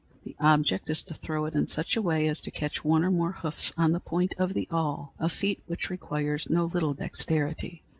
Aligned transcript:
The 0.23 0.35
object 0.39 0.89
is 0.89 1.03
to 1.03 1.13
throw 1.13 1.45
it 1.45 1.53
in 1.53 1.67
such 1.67 1.95
a 1.95 2.01
way 2.01 2.27
as 2.27 2.41
to 2.41 2.49
catch 2.49 2.83
one 2.83 3.03
or 3.05 3.11
more 3.11 3.33
hoofs 3.33 3.71
on 3.77 3.91
the 3.91 3.99
point 3.99 4.33
of 4.39 4.55
the 4.55 4.67
awl, 4.71 5.13
a 5.19 5.29
feat 5.29 5.61
which 5.67 5.91
requires 5.91 6.49
no 6.49 6.65
little 6.65 6.95
dexterity. 6.95 7.83